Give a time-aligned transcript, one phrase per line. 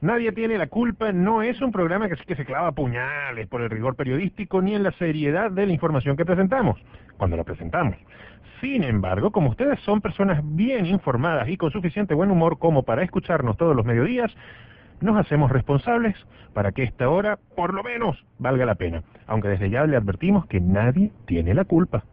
[0.00, 3.68] Nadie tiene la culpa, no es un programa que, que se clava puñales por el
[3.68, 6.80] rigor periodístico ni en la seriedad de la información que presentamos,
[7.18, 7.96] cuando la presentamos.
[8.62, 13.02] Sin embargo, como ustedes son personas bien informadas y con suficiente buen humor como para
[13.02, 14.34] escucharnos todos los mediodías,
[15.00, 16.14] nos hacemos responsables
[16.54, 19.02] para que esta hora, por lo menos, valga la pena.
[19.26, 22.04] Aunque desde ya le advertimos que nadie tiene la culpa.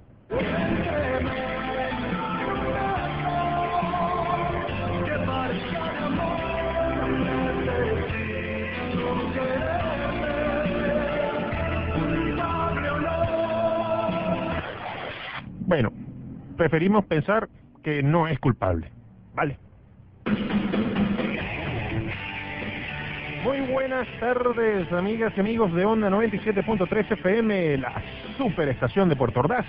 [15.68, 15.92] Bueno,
[16.56, 17.50] preferimos pensar
[17.84, 18.90] que no es culpable.
[19.36, 19.60] ¿Vale?
[23.44, 28.02] Muy buenas tardes, amigas y amigos de Onda 97.3 FM, la
[28.38, 29.66] superestación de Puerto Ordaz.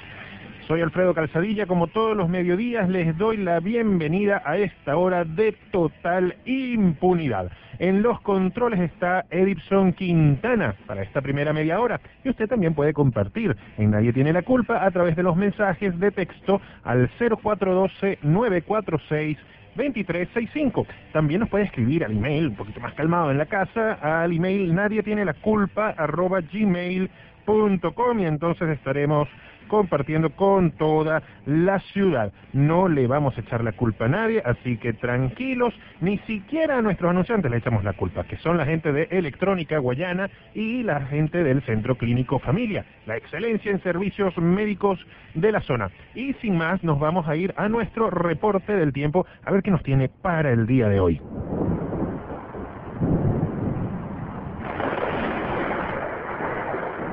[0.69, 5.53] Soy Alfredo Calzadilla, como todos los mediodías les doy la bienvenida a esta hora de
[5.73, 7.51] total impunidad.
[7.79, 12.93] En los controles está Edipson Quintana para esta primera media hora y usted también puede
[12.93, 18.19] compartir en Nadie tiene la culpa a través de los mensajes de texto al 0412
[18.21, 19.39] 946
[19.75, 20.87] 2365.
[21.15, 24.75] También nos puede escribir al email, un poquito más calmado en la casa, al email
[24.75, 29.29] nadie tiene la culpa arroba gmail.com y entonces estaremos
[29.69, 32.33] compartiendo con toda la ciudad.
[32.53, 36.83] No le vamos a echar la culpa a nadie, así que tranquilos, ni siquiera a
[36.83, 41.03] nuestros anunciantes le echamos la culpa, que son la gente de Electrónica Guayana y la
[41.07, 44.99] gente del Centro Clínico Familia, la excelencia en servicios médicos
[45.35, 45.91] de la zona.
[46.15, 49.71] Y sin más, nos vamos a ir a nuestro reporte del tiempo a ver qué
[49.71, 51.21] nos tiene para el día de hoy.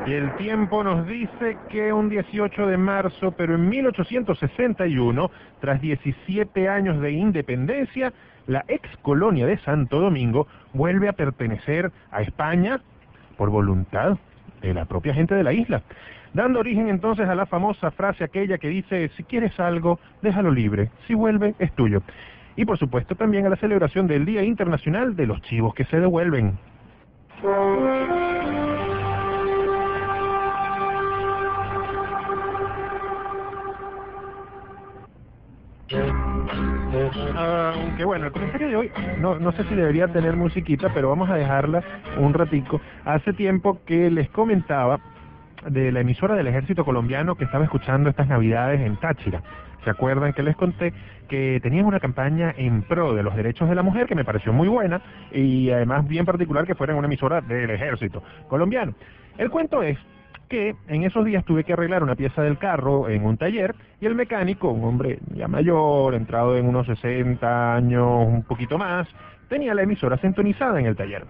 [0.05, 6.69] Y el tiempo nos dice que un 18 de marzo, pero en 1861, tras 17
[6.69, 8.13] años de independencia,
[8.45, 12.81] la ex colonia de Santo Domingo vuelve a pertenecer a España
[13.35, 14.17] por voluntad
[14.61, 15.81] de la propia gente de la isla,
[16.33, 20.91] dando origen entonces a la famosa frase aquella que dice, si quieres algo, déjalo libre,
[21.07, 22.03] si vuelve, es tuyo.
[22.55, 25.99] Y por supuesto también a la celebración del Día Internacional de los Chivos que se
[25.99, 26.57] devuelven.
[37.35, 41.29] Aunque bueno, el comentario de hoy, no, no sé si debería tener musiquita, pero vamos
[41.29, 41.83] a dejarla
[42.17, 42.81] un ratico.
[43.05, 44.99] Hace tiempo que les comentaba
[45.67, 49.43] de la emisora del ejército colombiano que estaba escuchando estas navidades en Táchira.
[49.83, 50.93] ¿Se acuerdan que les conté
[51.29, 54.51] que tenían una campaña en pro de los derechos de la mujer que me pareció
[54.53, 58.93] muy buena y además bien particular que fuera una emisora del ejército colombiano?
[59.37, 59.99] El cuento es
[60.47, 64.05] que en esos días tuve que arreglar una pieza del carro en un taller y
[64.05, 69.07] el mecánico, un hombre ya mayor, entrado en unos 60 años, un poquito más,
[69.49, 71.25] tenía la emisora sintonizada en el taller.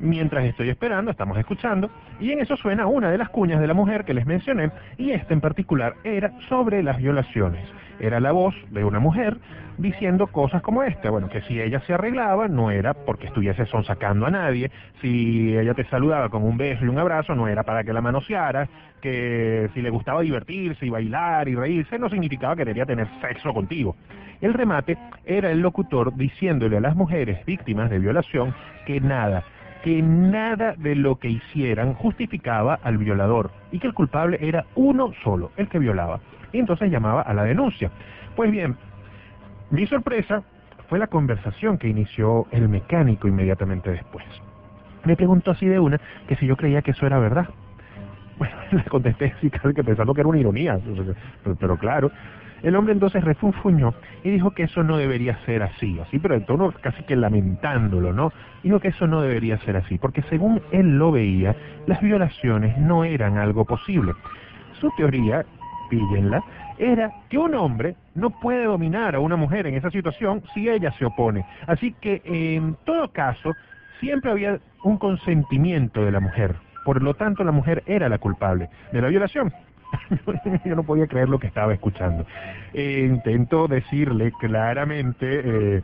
[0.00, 3.74] Mientras estoy esperando, estamos escuchando, y en eso suena una de las cuñas de la
[3.74, 7.68] mujer que les mencioné, y esta en particular era sobre las violaciones.
[8.00, 9.38] Era la voz de una mujer
[9.78, 14.26] diciendo cosas como esta, bueno, que si ella se arreglaba no era porque estuviese sonsacando
[14.26, 14.70] a nadie,
[15.00, 18.00] si ella te saludaba con un beso y un abrazo no era para que la
[18.00, 18.68] manosearas,
[19.00, 23.54] que si le gustaba divertirse y bailar y reírse no significaba que quería tener sexo
[23.54, 23.96] contigo.
[24.40, 28.54] El remate era el locutor diciéndole a las mujeres víctimas de violación
[28.86, 29.44] que nada,
[29.82, 35.12] que nada de lo que hicieran justificaba al violador y que el culpable era uno
[35.22, 36.20] solo, el que violaba.
[36.52, 37.90] Y entonces llamaba a la denuncia.
[38.36, 38.76] Pues bien,
[39.70, 40.42] mi sorpresa
[40.88, 44.24] fue la conversación que inició el mecánico inmediatamente después.
[45.04, 47.48] Me preguntó así de una que si yo creía que eso era verdad.
[48.38, 50.78] Bueno, le contesté así que pensando que era una ironía,
[51.42, 52.10] pero, pero claro,
[52.62, 53.94] el hombre entonces refunfuñó
[54.24, 58.12] y dijo que eso no debería ser así, así, pero en tono casi que lamentándolo,
[58.12, 58.32] ¿no?
[58.62, 61.54] Dijo que eso no debería ser así, porque según él lo veía,
[61.86, 64.12] las violaciones no eran algo posible.
[64.80, 65.44] Su teoría,
[65.88, 66.42] píllenla,
[66.78, 70.92] era que un hombre no puede dominar a una mujer en esa situación si ella
[70.92, 71.44] se opone.
[71.66, 73.54] Así que en todo caso,
[74.00, 76.56] siempre había un consentimiento de la mujer.
[76.84, 79.52] Por lo tanto, la mujer era la culpable de la violación.
[80.64, 82.26] yo no podía creer lo que estaba escuchando.
[82.72, 85.82] Eh, intento decirle claramente eh,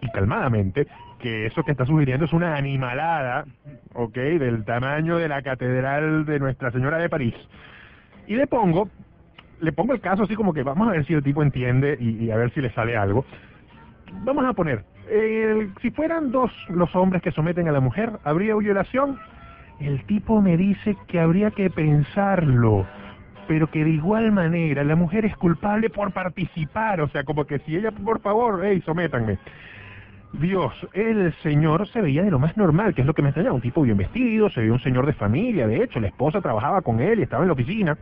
[0.00, 0.86] y calmadamente
[1.18, 3.46] que eso que está sugiriendo es una animalada,
[3.94, 4.14] ¿ok?
[4.14, 7.34] Del tamaño de la catedral de Nuestra Señora de París.
[8.26, 8.88] Y le pongo,
[9.60, 12.30] le pongo el caso así como que vamos a ver si el tipo entiende y,
[12.30, 13.24] a ver si le sale algo.
[14.24, 14.84] Vamos a poner,
[15.82, 19.18] si fueran dos los hombres que someten a la mujer, ¿habría violación?
[19.80, 22.86] El tipo me dice que habría que pensarlo
[23.46, 27.58] pero que de igual manera la mujer es culpable por participar, o sea, como que
[27.60, 29.38] si ella, por favor, hey, sométanme.
[30.32, 33.54] Dios, el señor se veía de lo más normal, que es lo que me extrañaba,
[33.54, 36.82] un tipo bien vestido, se veía un señor de familia, de hecho, la esposa trabajaba
[36.82, 37.96] con él y estaba en la oficina,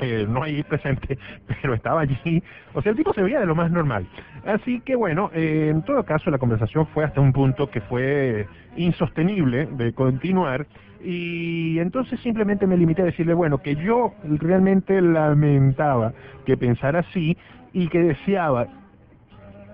[0.00, 2.42] eh, no ahí presente, pero estaba allí,
[2.74, 4.06] o sea, el tipo se veía de lo más normal.
[4.44, 8.46] Así que bueno, eh, en todo caso la conversación fue hasta un punto que fue
[8.76, 10.66] insostenible de continuar,
[11.02, 16.12] y entonces simplemente me limité a decirle, bueno, que yo realmente lamentaba
[16.44, 17.36] que pensara así
[17.72, 18.66] y que deseaba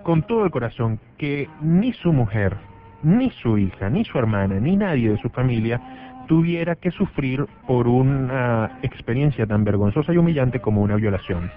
[0.05, 2.57] con todo el corazón que ni su mujer,
[3.03, 5.81] ni su hija, ni su hermana, ni nadie de su familia
[6.27, 11.51] tuviera que sufrir por una experiencia tan vergonzosa y humillante como una violación.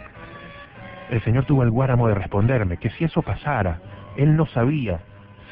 [1.09, 3.79] El Señor tuvo el guáramo de responderme que si eso pasara,
[4.15, 4.99] él no sabía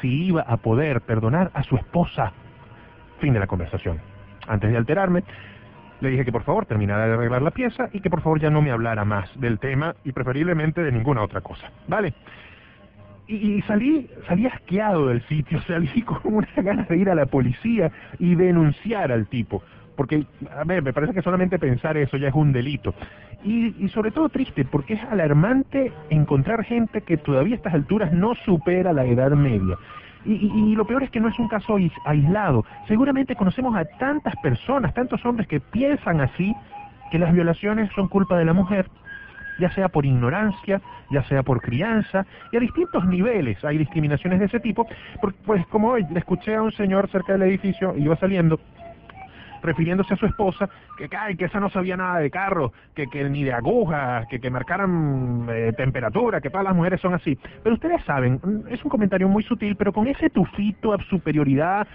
[0.02, 2.32] si iba a poder perdonar a su esposa.
[3.20, 4.00] Fin de la conversación.
[4.48, 5.24] Antes de alterarme,
[6.00, 8.52] le dije que por favor terminara de arreglar la pieza y que por favor ya
[8.52, 11.72] no me hablara más del tema y preferiblemente de ninguna otra cosa.
[11.88, 12.14] ¿Vale?
[13.28, 17.92] Y, salí, salí asqueado del sitio, salí con una ganas de ir a la policía
[18.20, 19.62] y denunciar al tipo.
[19.96, 20.26] Porque,
[20.56, 22.94] a ver, me parece que solamente pensar eso ya es un delito.
[23.44, 28.14] Y, y sobre todo triste, porque es alarmante encontrar gente que todavía a estas alturas
[28.14, 29.78] no supera la edad media.
[30.26, 32.66] Y, y, lo peor es que no es un caso aislado.
[32.88, 36.54] Seguramente conocemos a tantas personas, tantos hombres que piensan así,
[37.12, 38.88] que las violaciones son culpa de la mujer
[39.60, 44.46] ya sea por ignorancia, ya sea por crianza, y a distintos niveles hay discriminaciones de
[44.46, 44.88] ese tipo,
[45.46, 48.60] pues como hoy le escuché a un señor cerca del edificio, iba saliendo,
[49.62, 53.44] refiriéndose a su esposa, que, que esa no sabía nada de carro, que, que ni
[53.44, 57.38] de agujas, que, que marcaran eh, temperatura, que todas las mujeres son así.
[57.64, 58.40] Pero ustedes saben,
[58.70, 61.88] es un comentario muy sutil, pero con ese tufito a superioridad,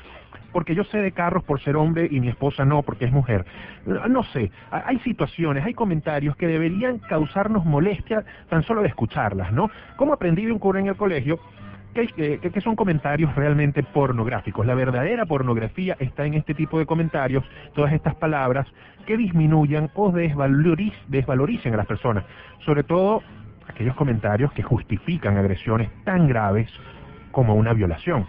[0.53, 3.45] porque yo sé de carros por ser hombre y mi esposa no, porque es mujer.
[3.87, 9.71] No sé, hay situaciones, hay comentarios que deberían causarnos molestia tan solo de escucharlas, ¿no?
[9.97, 11.39] Como aprendí de un cura en el colegio,
[11.93, 14.67] que, son comentarios realmente pornográficos.
[14.67, 17.45] La verdadera pornografía está en este tipo de comentarios,
[17.75, 18.67] todas estas palabras
[19.07, 22.25] que disminuyan o desvaloricen a las personas,
[22.65, 23.23] sobre todo
[23.69, 26.71] aquellos comentarios que justifican agresiones tan graves
[27.31, 28.27] como una violación.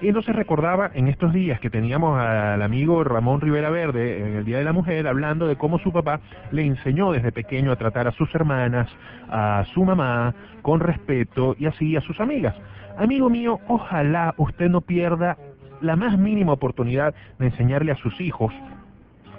[0.00, 4.44] Y entonces recordaba en estos días que teníamos al amigo Ramón Rivera Verde en el
[4.44, 6.20] Día de la Mujer hablando de cómo su papá
[6.50, 8.88] le enseñó desde pequeño a tratar a sus hermanas,
[9.30, 12.56] a su mamá, con respeto y así a sus amigas.
[12.98, 15.38] Amigo mío, ojalá usted no pierda
[15.80, 18.52] la más mínima oportunidad de enseñarle a sus hijos,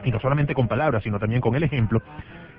[0.04, 2.02] y no solamente con palabras, sino también con el ejemplo,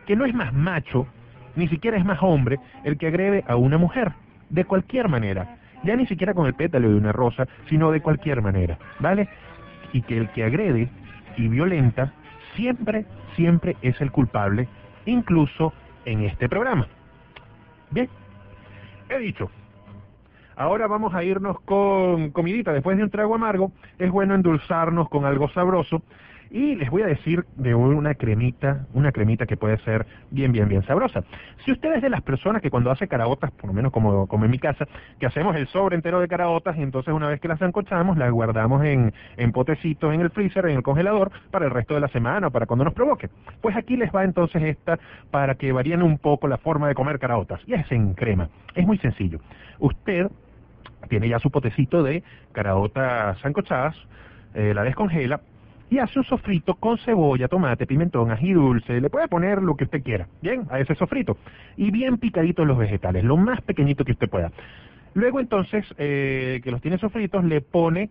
[0.07, 1.07] que no es más macho,
[1.55, 4.13] ni siquiera es más hombre, el que agrede a una mujer,
[4.51, 8.43] de cualquier manera ya ni siquiera con el pétalo de una rosa, sino de cualquier
[8.43, 9.29] manera, ¿vale?
[9.93, 10.89] Y que el que agrede
[11.37, 12.13] y violenta
[12.55, 14.69] siempre, siempre es el culpable,
[15.07, 15.73] incluso
[16.05, 16.87] en este programa.
[17.91, 18.09] Bien,
[19.09, 19.51] he dicho.
[20.57, 22.73] Ahora vamos a irnos con comidita.
[22.73, 26.03] Después de un trago amargo, es bueno endulzarnos con algo sabroso.
[26.51, 30.69] Y les voy a decir de una cremita, una cremita que puede ser bien, bien,
[30.69, 31.25] bien sabrosa.
[31.65, 34.51] Si ustedes de las personas que cuando hace caraotas, por lo menos como, como en
[34.51, 34.87] mi casa,
[35.19, 38.31] que hacemos el sobre entero de caraotas y entonces una vez que las zancochamos, las
[38.31, 42.09] guardamos en, en potecitos en el freezer, en el congelador, para el resto de la
[42.09, 43.29] semana o para cuando nos provoque.
[43.61, 44.99] Pues aquí les va entonces esta
[45.31, 47.61] para que varíen un poco la forma de comer caraotas.
[47.67, 48.49] Y es en crema.
[48.75, 49.41] Es muy sencillo.
[49.79, 50.31] Usted
[51.09, 52.23] tiene ya su potecito de
[52.53, 53.97] caraotas zancochadas,
[54.55, 55.41] eh, la descongela,
[55.89, 59.85] y hace un sofrito con cebolla, tomate, pimentón, ají dulce, le puede poner lo que
[59.85, 61.37] usted quiera, bien, a ese sofrito,
[61.77, 64.51] y bien picaditos los vegetales, lo más pequeñito que usted pueda.
[65.15, 68.11] Luego entonces, eh, que los tiene sofritos, le pone,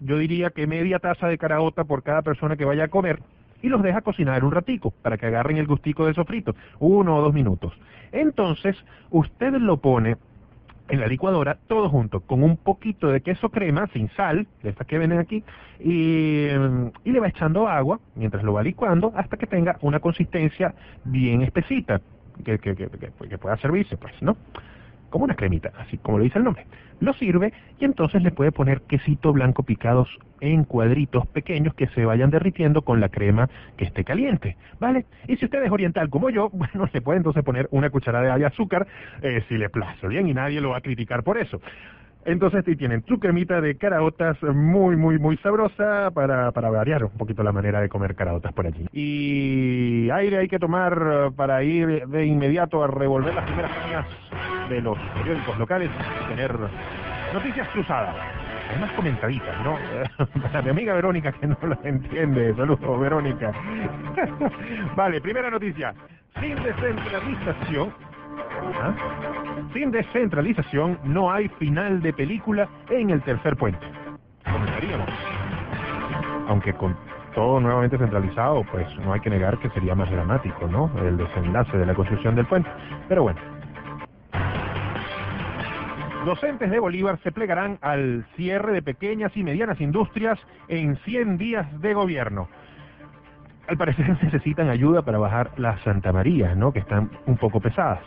[0.00, 3.20] yo diría que media taza de caraota por cada persona que vaya a comer,
[3.62, 7.22] y los deja cocinar un ratico, para que agarren el gustico del sofrito, uno o
[7.22, 7.72] dos minutos.
[8.12, 8.76] Entonces,
[9.10, 10.16] usted lo pone
[10.88, 14.86] en la licuadora, todo junto, con un poquito de queso crema, sin sal, de estas
[14.86, 15.42] que vienen aquí,
[15.80, 16.46] y,
[17.04, 20.74] y, le va echando agua mientras lo va licuando hasta que tenga una consistencia
[21.04, 22.00] bien espesita,
[22.44, 24.36] que, que, que, que pueda servirse, pues, ¿no?
[25.16, 26.66] Como una cremita, así como lo dice el nombre.
[27.00, 30.10] Lo sirve y entonces le puede poner quesito blanco picados
[30.42, 35.06] en cuadritos pequeños que se vayan derritiendo con la crema que esté caliente, ¿vale?
[35.26, 38.44] Y si usted es oriental como yo, bueno, se puede entonces poner una cucharada de
[38.44, 38.86] azúcar
[39.22, 41.62] eh, si le place, bien, y nadie lo va a criticar por eso.
[42.26, 47.42] Entonces tienen su cremita de caraotas muy, muy, muy sabrosa para, para variar un poquito
[47.42, 48.84] la manera de comer caraotas por allí.
[48.92, 54.06] Y aire hay que tomar para ir de inmediato a revolver las primeras páginas
[54.68, 55.90] de los periódicos locales
[56.28, 56.56] tener
[57.32, 58.14] noticias cruzadas.
[58.80, 59.78] más comentaditas, ¿no?
[60.42, 62.54] Para mi amiga Verónica que no lo entiende.
[62.54, 63.52] Saludos, Verónica.
[64.96, 65.94] vale, primera noticia.
[66.40, 67.92] Sin descentralización
[68.80, 68.94] ¿Ah?
[69.72, 73.86] Sin descentralización no hay final de película en el tercer puente.
[74.44, 75.08] Comentaríamos.
[76.48, 76.96] Aunque con
[77.34, 80.90] todo nuevamente centralizado, pues no hay que negar que sería más dramático, ¿no?
[80.98, 82.70] El desenlace de la construcción del puente.
[83.08, 83.55] Pero bueno.
[86.26, 91.80] Docentes de Bolívar se plegarán al cierre de pequeñas y medianas industrias en 100 días
[91.80, 92.48] de gobierno.
[93.68, 96.72] Al parecer necesitan ayuda para bajar las Santa María, ¿no?
[96.72, 98.02] Que están un poco pesadas.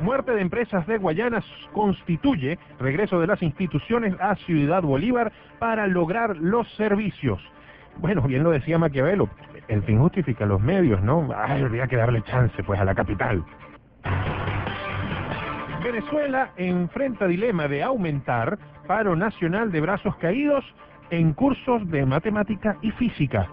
[0.00, 1.42] Muerte de empresas de Guayana
[1.72, 7.40] constituye regreso de las instituciones a Ciudad Bolívar para lograr los servicios.
[7.96, 9.30] Bueno, bien lo decía Maquiavelo,
[9.68, 11.30] el fin justifica los medios, ¿no?
[11.34, 13.42] Ay, habría que darle chance, pues, a la capital.
[15.84, 20.64] Venezuela enfrenta dilema de aumentar paro nacional de brazos caídos
[21.10, 23.46] en cursos de matemática y física.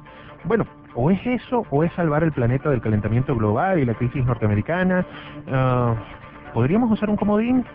[0.46, 4.26] Bueno, o es eso o es salvar el planeta del calentamiento global y la crisis
[4.26, 5.06] norteamericana.
[5.46, 7.66] Uh, ¿Podríamos usar un comodín?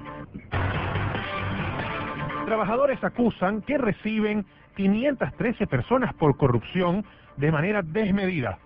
[2.46, 7.04] Trabajadores acusan que reciben 513 personas por corrupción
[7.36, 8.58] de manera desmedida.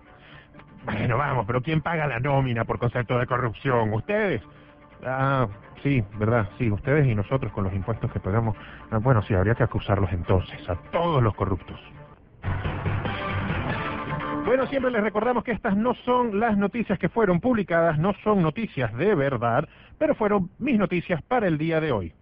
[0.85, 3.93] Bueno, vamos, pero ¿quién paga la nómina por concepto de corrupción?
[3.93, 4.41] ¿Ustedes?
[5.05, 5.47] Ah,
[5.83, 8.55] sí, verdad, sí, ustedes y nosotros con los impuestos que pagamos.
[8.91, 11.79] Ah, bueno, sí, habría que acusarlos entonces, a todos los corruptos.
[14.45, 18.41] Bueno, siempre les recordamos que estas no son las noticias que fueron publicadas, no son
[18.41, 19.67] noticias de verdad,
[19.97, 22.13] pero fueron mis noticias para el día de hoy.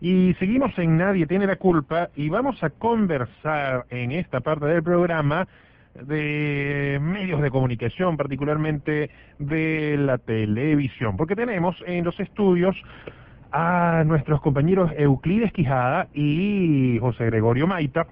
[0.00, 4.82] Y seguimos en Nadie tiene la culpa y vamos a conversar en esta parte del
[4.82, 5.48] programa
[5.94, 12.76] de medios de comunicación, particularmente de la televisión, porque tenemos en los estudios
[13.52, 18.08] a nuestros compañeros Euclides Quijada y José Gregorio Maita.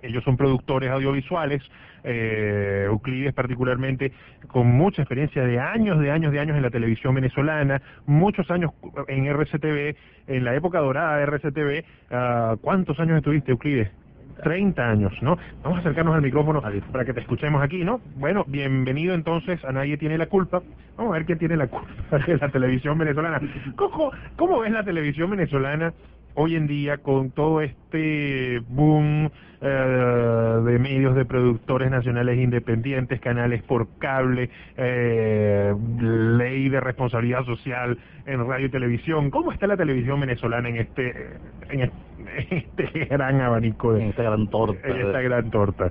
[0.00, 1.62] Ellos son productores audiovisuales,
[2.04, 4.12] eh, Euclides particularmente
[4.46, 8.70] con mucha experiencia de años, de años, de años en la televisión venezolana, muchos años
[9.08, 9.96] en RCTV,
[10.28, 11.84] en la época dorada de RCTV.
[12.10, 14.03] Uh, ¿Cuántos años estuviste, Euclides?
[14.42, 15.38] 30 años, ¿no?
[15.62, 16.62] Vamos a acercarnos al micrófono
[16.92, 18.00] para que te escuchemos aquí, ¿no?
[18.16, 20.62] Bueno, bienvenido entonces a Nadie Tiene la Culpa.
[20.96, 21.88] Vamos a ver quién tiene la culpa
[22.26, 23.40] de la televisión venezolana.
[23.76, 25.92] ¿Cómo, cómo ves la televisión venezolana
[26.34, 33.62] hoy en día con todo este boom eh, de medios de productores nacionales independientes, canales
[33.62, 39.30] por cable, eh, ley de responsabilidad social en radio y televisión.
[39.30, 41.38] ¿Cómo está la televisión venezolana en este
[41.70, 41.90] en
[42.50, 44.86] este gran abanico de en esta gran torta?
[44.86, 45.90] En esta gran torta.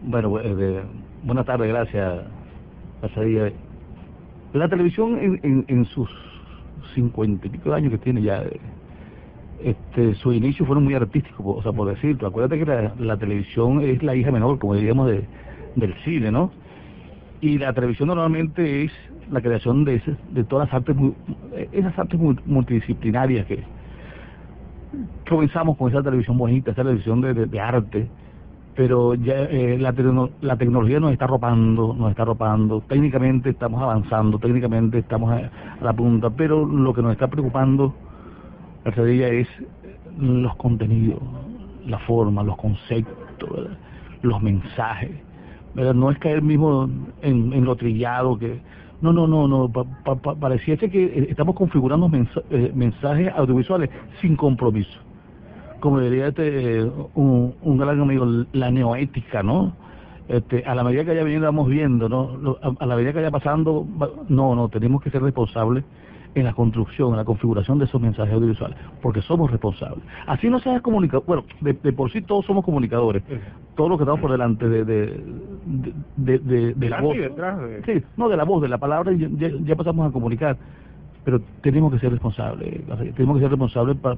[0.00, 0.82] Bueno, eh,
[1.22, 2.22] buenas tardes, gracias,
[3.00, 3.52] Pasadilla.
[4.52, 6.10] La televisión en, en, en sus
[6.94, 8.42] cincuenta y pico de años que tiene ya
[9.64, 12.28] este, sus inicios fueron muy artísticos, o sea, por decirlo.
[12.28, 15.24] Acuérdate que la, televisión es la hija menor, como diríamos, de,
[15.76, 16.50] del cine, ¿no?
[17.40, 18.92] Y la televisión normalmente es
[19.30, 20.00] la creación de,
[20.30, 20.96] de todas las artes,
[21.72, 23.64] esas artes multidisciplinarias que
[25.28, 28.08] comenzamos con esa televisión bonita, esa televisión de, arte,
[28.74, 29.94] pero ya eh, la,
[30.40, 35.50] la tecnología nos está arropando, nos está arropando, técnicamente estamos avanzando, técnicamente estamos a
[35.82, 37.94] la punta, pero lo que nos está preocupando
[38.84, 39.48] la estrategia es
[40.18, 41.20] los contenidos,
[41.86, 43.68] la forma, los conceptos,
[44.22, 45.10] los mensajes.
[45.74, 46.88] No es caer mismo
[47.22, 48.60] en, lo trillado que...
[49.00, 49.68] No, no, no, no.
[49.68, 52.08] Pa, pareciese que eh, estamos configurando
[52.50, 55.00] eh, mensajes audiovisuales sin compromiso.
[55.80, 56.84] Como diría este,
[57.14, 59.74] un, un gran amigo, la neoética, ¿no?
[60.28, 62.56] Este, a la medida que haya venido, vamos viendo, ¿no?
[62.62, 63.84] A, a la medida que vaya pasando,
[64.28, 65.82] no, no, tenemos que ser responsables
[66.34, 70.02] en la construcción, en la configuración de esos mensajes audiovisuales, porque somos responsables.
[70.26, 73.22] Así no seas comunicador, bueno, de, por sí todos somos comunicadores,
[73.76, 77.16] todos los que estamos por delante de, de, de, de, la voz.
[77.84, 80.56] Sí, no, de la voz, de la palabra, ya, ya pasamos a comunicar,
[81.24, 82.80] pero tenemos que ser responsables,
[83.14, 84.16] tenemos que ser responsables para,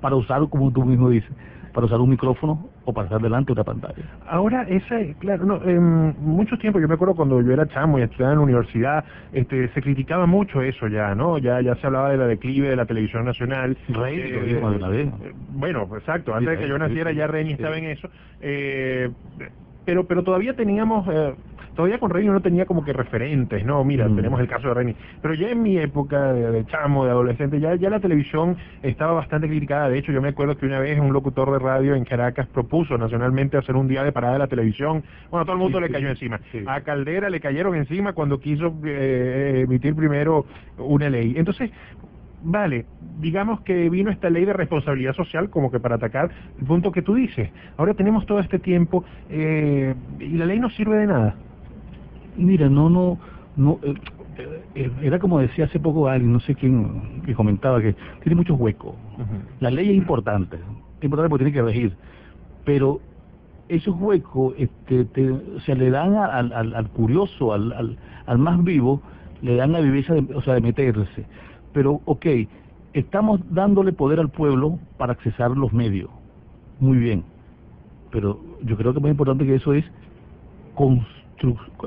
[0.00, 1.30] para usar, como tú mismo dices,
[1.78, 4.02] para usar un micrófono o para estar delante de una pantalla.
[4.26, 8.02] Ahora, ese, claro, no, en muchos tiempos, yo me acuerdo cuando yo era chamo y
[8.02, 11.38] estudiaba en la universidad, este, se criticaba mucho eso ya, ¿no?
[11.38, 13.78] Ya ya se hablaba de la declive de la televisión nacional.
[13.90, 15.06] Rey, eh, lo una vez.
[15.06, 18.10] Eh, bueno, exacto, antes de que yo naciera ya Reni estaba en eso.
[18.40, 19.12] Eh,
[19.84, 21.32] pero pero todavía teníamos eh,
[21.78, 23.84] todavía con Reni no tenía como que referentes, ¿no?
[23.84, 24.16] Mira, mm.
[24.16, 24.96] tenemos el caso de Reni.
[25.22, 29.46] Pero ya en mi época de, chamo, de adolescente, ya, ya la televisión estaba bastante
[29.46, 29.88] criticada.
[29.88, 32.98] De hecho, yo me acuerdo que una vez un locutor de radio en Caracas propuso
[32.98, 35.04] nacionalmente hacer un día de parada de la televisión.
[35.30, 36.40] Bueno, todo el mundo le cayó encima.
[36.66, 40.46] A Caldera le cayeron encima cuando quiso eh, emitir primero
[40.78, 41.34] una ley.
[41.36, 41.70] Entonces,
[42.42, 42.86] vale,
[43.20, 47.02] digamos que vino esta ley de responsabilidad social como que para atacar el punto que
[47.02, 47.50] tú dices.
[47.76, 51.36] Ahora tenemos todo este tiempo eh, y la ley no sirve de nada.
[52.38, 53.18] Mira, no, no,
[53.56, 53.94] no, eh,
[54.76, 58.58] eh, era como decía hace poco alguien, no sé quién, que comentaba que tiene muchos
[58.58, 58.94] huecos.
[59.60, 61.96] La ley es importante, es importante porque tiene que regir,
[62.64, 63.00] pero
[63.68, 65.06] esos huecos este,
[65.66, 69.02] se le dan al, al, al curioso, al, al, al, más vivo,
[69.42, 71.26] le dan la viveza, de, o sea, de meterse.
[71.72, 72.26] Pero, ok,
[72.92, 76.08] estamos dándole poder al pueblo para accesar los medios.
[76.80, 77.24] Muy bien.
[78.10, 79.84] Pero yo creo que más importante que eso es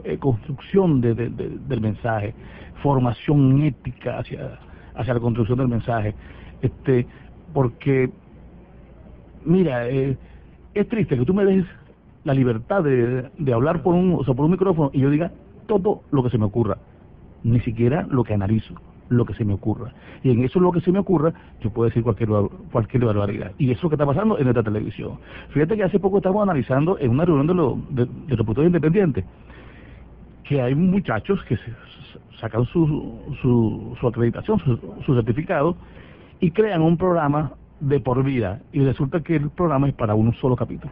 [0.03, 2.34] eh, construcción de, del mensaje,
[2.81, 4.60] formación ética hacia,
[4.96, 6.13] hacia la construcción del mensaje.
[6.62, 7.05] Este,
[7.53, 8.10] porque,
[9.46, 10.17] mira, eh,
[10.74, 11.65] es triste que tú me des
[12.24, 15.31] la libertad de, de hablar por un, o sea, por un micrófono y yo diga
[15.67, 16.77] todo lo que se me ocurra,
[17.43, 18.75] ni siquiera lo que analizo,
[19.12, 19.94] lo que se me ocurra.
[20.24, 22.30] Y en eso lo que se me ocurra, yo puedo decir cualquier
[22.72, 23.51] cualquier barbaridad.
[23.58, 25.20] Y eso es lo que está pasando en esta televisión.
[25.50, 29.25] Fíjate que hace poco estamos analizando en una reunión de, lo, de, de los independientes
[30.44, 31.74] que hay muchachos que se,
[32.39, 35.75] sacan su, su, su acreditación, su, su certificado
[36.39, 40.34] y crean un programa de por vida y resulta que el programa es para un
[40.36, 40.91] solo capítulo.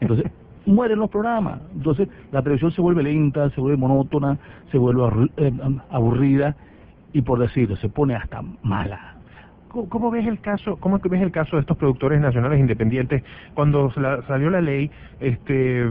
[0.00, 0.30] Entonces,
[0.66, 1.60] mueren los programas.
[1.74, 4.38] Entonces, la televisión se vuelve lenta, se vuelve monótona,
[4.70, 5.52] se vuelve eh,
[5.90, 6.56] aburrida
[7.14, 9.14] y por decirlo, se pone hasta mala.
[9.68, 13.90] ¿Cómo, ¿Cómo, ves el caso, cómo ves el caso de estos productores nacionales independientes cuando
[13.92, 14.90] salió la ley,
[15.20, 15.90] este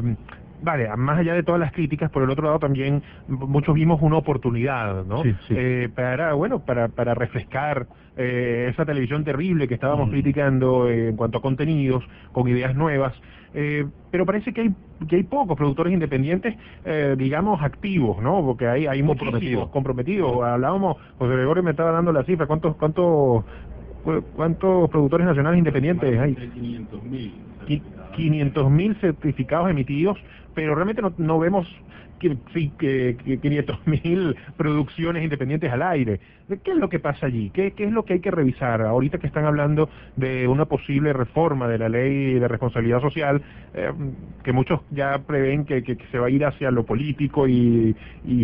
[0.63, 4.17] vale, más allá de todas las críticas, por el otro lado también muchos vimos una
[4.17, 5.21] oportunidad, ¿no?
[5.23, 5.55] Sí, sí.
[5.57, 10.11] Eh, para, bueno, para, para refrescar eh, esa televisión terrible que estábamos mm.
[10.11, 13.13] criticando eh, en cuanto a contenidos, con ideas nuevas
[13.53, 14.73] eh, pero parece que hay
[15.07, 16.55] que hay pocos productores independientes,
[16.85, 18.41] eh, digamos, activos, ¿no?
[18.43, 19.69] Porque hay, hay comprometidos.
[19.69, 20.43] comprometidos.
[20.43, 23.43] Hablábamos, José Gregorio me estaba dando la cifra, ¿cuántos cuántos
[24.35, 26.35] cuántos productores nacionales independientes hay?
[26.35, 27.31] 500.000.
[28.15, 30.17] 500.000 certificados emitidos,
[30.53, 31.67] pero realmente no, no vemos
[32.19, 32.37] que,
[32.77, 36.19] que, que 500.000 producciones independientes al aire.
[36.63, 37.49] ¿Qué es lo que pasa allí?
[37.49, 38.81] ¿Qué, ¿Qué es lo que hay que revisar?
[38.81, 43.41] Ahorita que están hablando de una posible reforma de la ley de responsabilidad social,
[43.73, 43.91] eh,
[44.43, 47.95] que muchos ya prevén que, que, que, se va a ir hacia lo político y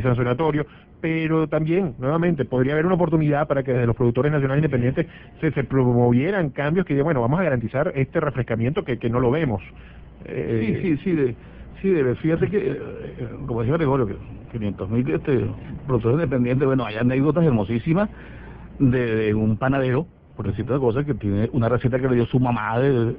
[0.02, 0.66] sancionatorio,
[1.02, 5.08] pero también, nuevamente, podría haber una oportunidad para que desde los productores nacionales independientes
[5.40, 9.32] se, se promovieran cambios que, bueno, vamos a garantizar este refrescamiento que, que no lo
[9.32, 9.62] vemos.
[10.26, 11.16] Eh, sí, sí, sí.
[11.16, 11.36] De
[11.82, 12.16] Sí, debe.
[12.16, 14.16] Fíjate que, eh, como decía Gregorio, que
[14.52, 15.46] 500 mil este,
[15.86, 18.10] productores independientes, bueno, hay anécdotas hermosísimas
[18.80, 22.26] de, de un panadero, por decirte una cosa, que tiene una receta que le dio
[22.26, 23.16] su mamá de,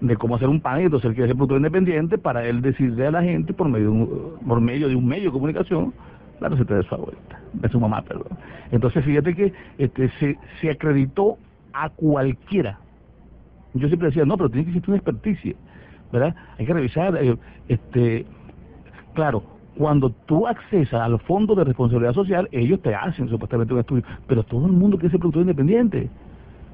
[0.00, 3.06] de cómo hacer un pan, y entonces él quiere ser productor independiente para él decirle
[3.06, 5.94] a la gente por medio de un, por medio de un medio de comunicación
[6.42, 8.38] la receta de su abuelita, de su mamá, perdón.
[8.70, 11.38] Entonces fíjate que este se, se acreditó
[11.72, 12.78] a cualquiera.
[13.74, 15.54] Yo siempre decía, no, pero tiene que existir una experticia.
[16.12, 16.34] ¿verdad?
[16.58, 17.36] Hay que revisar, eh,
[17.68, 18.26] este,
[19.14, 19.42] claro,
[19.76, 24.42] cuando tú accesas al fondo de responsabilidad social, ellos te hacen supuestamente un estudio, pero
[24.42, 26.10] todo el mundo quiere ser productor independiente.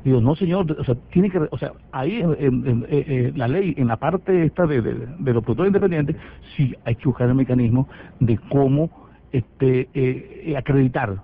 [0.05, 3.75] Digo, no señor, o sea, tiene que, o sea, ahí en, en, en la ley,
[3.77, 6.17] en la parte esta de, de, los productores independientes,
[6.57, 7.89] sí hay que buscar el mecanismo
[8.21, 8.91] de cómo
[9.33, 11.23] este eh, acreditar,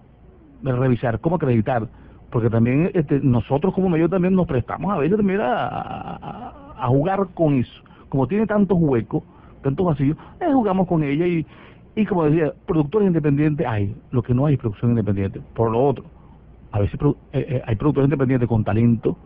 [0.62, 1.88] revisar, cómo acreditar,
[2.30, 7.82] porque también este, nosotros como medio también nos prestamos a veces a, jugar con eso
[8.14, 9.24] como tiene tantos huecos,
[9.60, 11.44] tantos vacíos, eh, jugamos con ella y,
[11.96, 15.40] y como decía, productores independientes hay, lo que no hay es producción independiente.
[15.52, 16.04] Por lo otro,
[16.70, 16.96] a veces
[17.32, 19.16] eh, eh, hay productores independientes con talento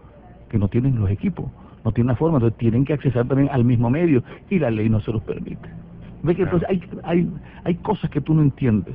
[0.49, 1.45] que no tienen los equipos,
[1.85, 4.89] no tienen la forma, entonces tienen que acceder también al mismo medio y la ley
[4.89, 5.69] no se los permite.
[6.23, 7.29] ¿Ves que entonces hay, hay,
[7.65, 8.95] hay cosas que tú no entiendes?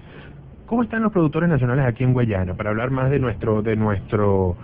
[0.66, 2.56] ¿Cómo están los productores nacionales aquí en Guayana?
[2.56, 4.58] Para hablar más de nuestro, de nuestro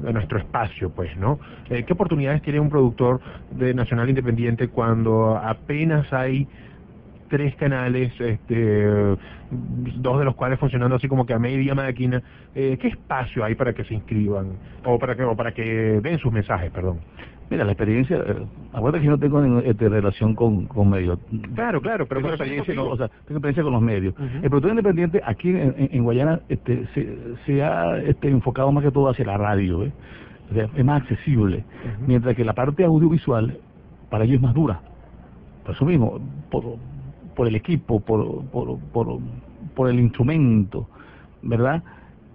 [0.00, 1.38] de nuestro espacio, pues, ¿no?
[1.70, 6.46] Eh, ¿Qué oportunidades tiene un productor de Nacional Independiente cuando apenas hay
[7.28, 9.16] tres canales, este,
[9.50, 12.22] dos de los cuales funcionando así como que a media máquina?
[12.54, 14.52] Eh, ¿Qué espacio hay para que se inscriban
[14.84, 17.00] o para que o para que den sus mensajes, perdón?
[17.52, 21.18] Mira, la experiencia, eh, acuérdate que yo no tengo este, relación con, con medios.
[21.54, 24.14] Claro, claro, pero tengo experiencia, con, o sea, tengo experiencia con los medios.
[24.18, 24.36] Uh -huh.
[24.36, 29.10] El productor independiente aquí en, Guayana este, se, se, ha este, enfocado más que todo
[29.10, 29.92] hacia la radio, ¿eh?
[30.50, 32.06] o sea, es más accesible, uh -huh.
[32.06, 33.58] mientras que la parte audiovisual
[34.08, 34.80] para ellos es más dura.
[35.66, 36.64] Por eso mismo, por,
[37.36, 39.18] por el equipo, por, por, por,
[39.74, 40.88] por el instrumento,
[41.42, 41.82] ¿verdad?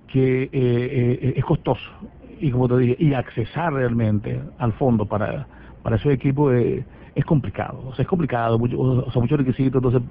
[0.07, 1.89] Que eh, eh, es costoso
[2.39, 5.47] y como te dije, y accesar realmente al fondo para,
[5.83, 10.01] para esos equipos es, complicado, o sea, es complicado, mucho, o muchos requisitos, entonces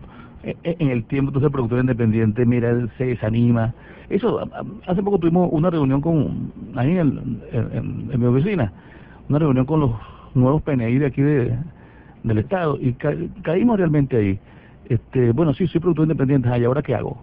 [0.42, 3.74] e, e, en el tiempo, entonces el productor independiente, mira, él se desanima.
[4.08, 4.40] Eso,
[4.86, 8.72] hace poco tuvimos una reunión con, ahí en, en, mi oficina,
[9.28, 9.92] una reunión con los
[10.34, 11.56] nuevos PNI de aquí de,
[12.22, 12.92] del Estado, y
[13.42, 14.40] caímos realmente ahí.
[14.88, 17.18] Este, bueno, sí, soy productor independiente, ¿y ahora qué hago?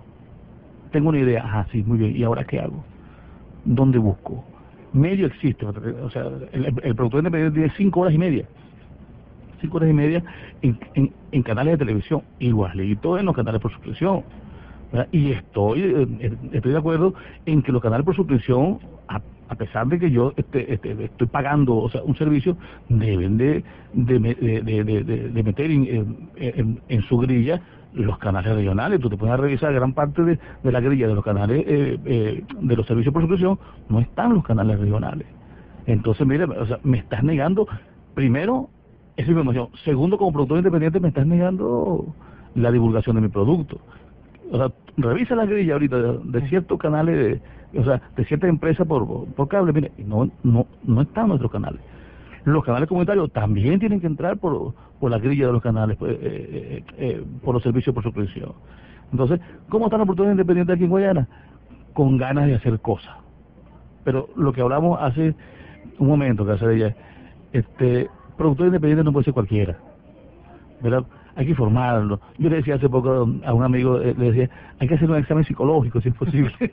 [0.91, 2.83] Tengo una idea, ajá, sí, muy bien, ¿y ahora qué hago?
[3.65, 4.45] ¿Dónde busco?
[4.93, 8.47] Medio existe, o sea, el, el productor independiente tiene cinco horas y media
[9.63, 10.23] cinco horas y media
[10.61, 10.77] en,
[11.31, 14.23] en, canales de televisión, igualito en los canales por suscripción.
[15.11, 18.79] Y estoy, eh, estoy de acuerdo en que los canales por suscripción,
[19.47, 22.57] a, pesar de que yo este, este, estoy pagando o sea, un servicio,
[22.89, 27.61] deben de, de, de, meter en, en, su grilla
[27.93, 28.99] los canales regionales.
[28.99, 32.75] Tú te puedes revisar gran parte de, la grilla de los canales eh, eh, de
[32.75, 35.27] los servicios por suscripción, no están los canales regionales.
[35.85, 37.67] Entonces, mire, o sea, me estás negando
[38.13, 38.69] primero
[39.17, 39.69] esa información.
[39.83, 42.13] Segundo, como productor independiente me estás negando
[42.55, 43.79] la divulgación de mi producto.
[44.51, 48.85] O sea, revisa la grilla ahorita de, ciertos canales, de, o sea, de ciertas empresas
[48.87, 51.81] por, por cable, mire, no, no, no están nuestros canales.
[52.45, 56.13] Los canales comunitarios también tienen que entrar por, por la grilla de los canales, pues,
[56.13, 58.53] eh, eh, eh, por los servicios por suscripción.
[59.11, 61.27] Entonces, ¿cómo están los productores independientes aquí en Guayana?
[61.93, 63.15] Con ganas de hacer cosas.
[64.03, 65.35] Pero lo que hablamos hace
[65.99, 66.95] un momento, que hace ella,
[67.53, 69.77] este, productor independiente no puede ser cualquiera,
[70.81, 71.05] ¿verdad?
[71.35, 72.19] Hay que formarlo.
[72.37, 75.17] Yo le decía hace poco a un amigo, eh, le decía, hay que hacer un
[75.17, 76.51] examen psicológico si es posible.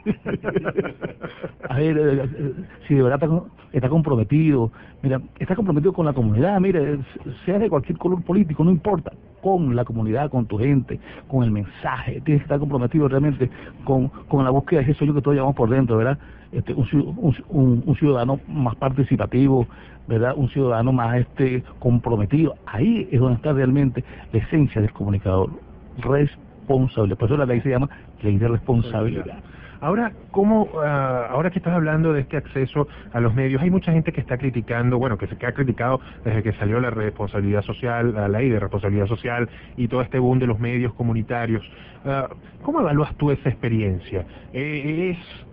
[1.68, 2.54] a ver, eh, eh,
[2.86, 3.42] si de verdad
[3.72, 4.70] está, comprometido,
[5.02, 6.98] mira, está comprometido con la comunidad, mire,
[7.46, 11.50] sea de cualquier color político, no importa, con la comunidad, con tu gente, con el
[11.50, 13.50] mensaje, tienes que estar comprometido realmente
[13.84, 16.18] con, con la búsqueda de ese sueño que todos llevamos por dentro, ¿verdad?
[16.52, 19.66] Este, un, un ciudadano más participativo,
[20.10, 20.34] ¿verdad?
[20.36, 22.56] Un ciudadano más este comprometido.
[22.66, 25.50] Ahí es donde está realmente la esencia del comunicador,
[25.98, 27.14] responsable.
[27.14, 27.88] Por eso la ley se llama
[28.20, 29.38] ley de responsabilidad.
[29.80, 33.92] Ahora, ¿cómo, ah, ahora que estás hablando de este acceso a los medios, hay mucha
[33.92, 38.12] gente que está criticando, bueno, que se ha criticado desde que salió la responsabilidad social,
[38.12, 41.62] la ley de responsabilidad social y todo este boom de los medios comunitarios.
[42.04, 42.28] Ah,
[42.62, 44.26] ¿Cómo evalúas tú esa experiencia?
[44.52, 45.46] Eh, ¿Es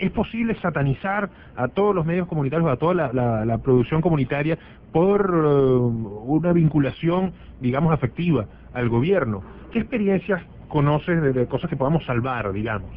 [0.00, 4.58] ¿Es posible satanizar a todos los medios comunitarios, a toda la, producción comunitaria
[4.92, 9.42] por eh, una vinculación, digamos, afectiva al gobierno?
[9.70, 12.90] ¿Qué experiencias conoces de, cosas que podamos salvar, digamos?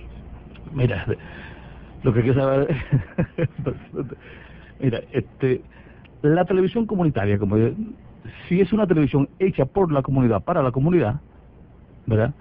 [0.73, 1.05] Mira,
[2.03, 2.75] lo que hay que saber,
[4.79, 5.61] mira, este,
[6.21, 7.57] la televisión comunitaria, como
[8.47, 11.19] si es una televisión hecha por la comunidad, para la comunidad,
[12.05, 12.33] ¿verdad?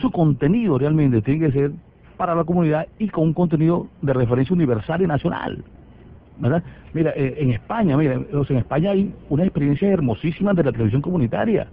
[0.00, 1.72] Su contenido realmente tiene que ser
[2.20, 5.64] para la comunidad y con un contenido de referencia universal y nacional.
[6.36, 6.62] ¿verdad?
[6.92, 11.66] Mira, eh, en España, mira, en España hay una experiencia hermosísima de la televisión comunitaria,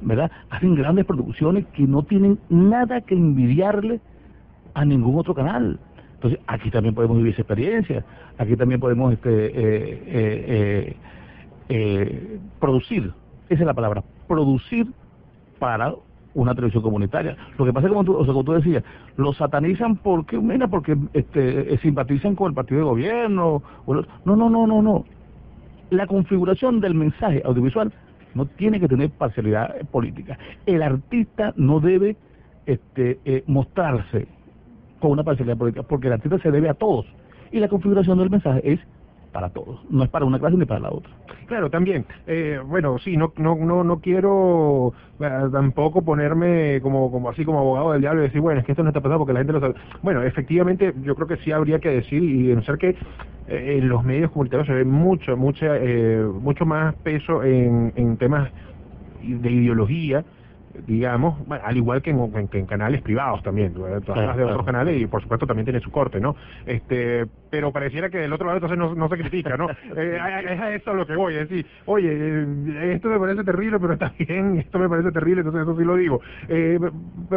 [0.00, 0.32] ¿verdad?
[0.50, 4.00] Hacen grandes producciones que no tienen nada que envidiarle
[4.74, 5.78] a ningún otro canal.
[6.14, 8.04] Entonces, aquí también podemos vivir esa experiencia,
[8.38, 10.96] aquí también podemos este, eh,
[11.68, 13.12] eh, producir,
[13.48, 14.88] esa es la palabra, producir
[15.60, 15.94] para
[16.34, 17.36] una televisión comunitaria.
[17.58, 18.82] Lo que pasa es como tú, o sea, como tú decías,
[19.16, 23.62] lo satanizan porque, mira, porque este, eh, simpatizan con el partido de gobierno.
[23.86, 25.04] no, no, no, no, no.
[25.90, 27.92] La configuración del mensaje audiovisual
[28.34, 30.38] no tiene que tener parcialidad política.
[30.66, 32.16] El artista no debe
[32.66, 34.26] este, eh, mostrarse
[35.00, 37.06] con una parcialidad política, porque el artista se debe a todos.
[37.50, 38.80] Y la configuración del mensaje es
[39.32, 41.10] para todos, no es para una clase ni para la otra.
[41.46, 42.06] Claro, también.
[42.26, 47.60] Eh, bueno, sí, no, no, no, no quiero eh, tampoco ponerme como, como así como
[47.60, 49.54] abogado del diablo y decir, bueno, es que esto no está pasando porque la gente
[49.54, 49.74] lo sabe.
[50.02, 52.90] Bueno, efectivamente, yo creo que sí habría que decir y denunciar que
[53.48, 55.72] eh, en los medios comunitarios se ve mucho, mucha,
[56.40, 58.50] mucho más peso en, en temas
[59.22, 60.24] de ideología
[60.86, 65.22] digamos, al igual que en, canales privados también, todas las de otros canales y por
[65.22, 66.36] supuesto también tiene su corte, ¿no?
[66.66, 69.68] Este, pero pareciera que del otro lado entonces no, se critica, ¿no?
[69.96, 70.18] eh,
[70.50, 73.92] es a eso lo que voy, es decir, oye, eh, esto me parece terrible, pero
[73.94, 76.20] está bien, esto me parece terrible, entonces eso sí lo digo.
[76.48, 76.78] Eh,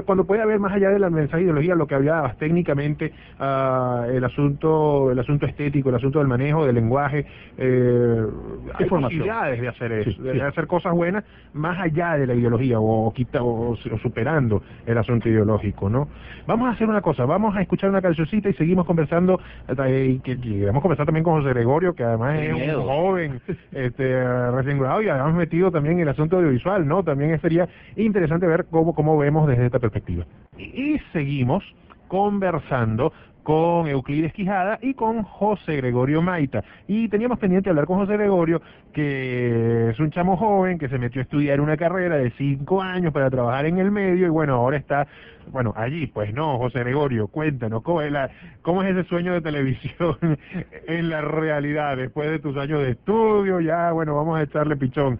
[0.05, 4.23] cuando puede haber más allá de la mensaje ideología, lo que hablabas técnicamente, uh, el
[4.23, 7.25] asunto, el asunto estético, el asunto del manejo, del lenguaje,
[7.57, 8.25] eh,
[8.73, 13.11] hay posibilidades de hacer eso, de hacer cosas buenas más allá de la ideología o,
[13.39, 16.07] o, superando el asunto ideológico, ¿no?
[16.47, 19.39] Vamos a hacer una cosa, vamos a escuchar una cancioncita y seguimos conversando,
[19.87, 23.41] eh, y, que, vamos a conversar también con José Gregorio, que además es un joven,
[23.71, 27.03] este, recién graduado y además metido también en el asunto audiovisual, ¿no?
[27.03, 30.25] También sería interesante ver cómo, cómo vemos desde esta perspectiva.
[30.57, 31.63] y seguimos
[32.07, 33.11] conversando
[33.45, 36.63] con Euclides Quijada y con José Gregorio Maita.
[36.87, 38.59] Y teníamos pendiente hablar con José Gregorio,
[38.91, 43.13] que es un chamo joven que se metió a estudiar una carrera de cinco años
[43.13, 45.07] para trabajar en el medio y bueno, ahora está,
[45.51, 48.29] bueno, allí, pues no, José Gregorio, cuéntanos, ¿cómo es, la,
[48.61, 50.17] cómo es ese sueño de televisión
[50.87, 53.59] en la realidad después de tus años de estudio?
[53.59, 55.19] Ya, bueno, vamos a echarle pichón.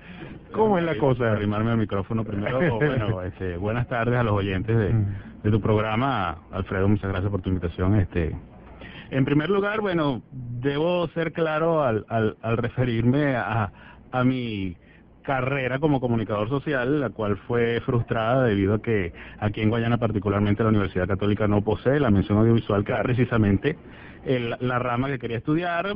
[0.52, 1.32] ¿Cómo es la cosa?
[1.32, 2.60] Arrimarme al micrófono primero.
[2.78, 5.06] bueno, este, buenas tardes a los oyentes de, mm.
[5.44, 6.38] de, tu programa.
[6.52, 7.96] Alfredo, muchas gracias por tu invitación.
[7.96, 8.36] Este,
[9.12, 13.72] en primer lugar, bueno, debo ser claro al, al, al referirme a,
[14.12, 14.78] a mi
[15.26, 20.64] carrera como comunicador social, la cual fue frustrada debido a que aquí en Guayana particularmente
[20.64, 23.78] la Universidad Católica no posee la mención audiovisual, que era precisamente
[24.26, 25.96] el, la rama que quería estudiar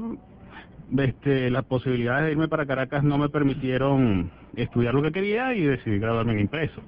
[0.98, 5.62] este, las posibilidades de irme para Caracas no me permitieron estudiar lo que quería y
[5.62, 6.82] decidí graduarme en impreso.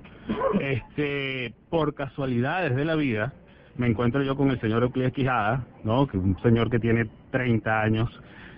[0.59, 3.33] Este, por casualidades de la vida,
[3.77, 6.07] me encuentro yo con el señor Euclides Quijada, ¿no?
[6.07, 8.09] que un señor que tiene 30 años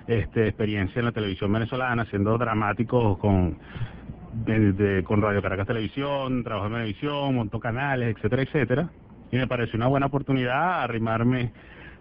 [0.08, 3.58] este, experiencia en la televisión venezolana, siendo dramático con,
[5.04, 8.90] con Radio Caracas Televisión, trabajó en televisión, montó canales, etcétera, etcétera.
[9.32, 11.52] Y me pareció una buena oportunidad arrimarme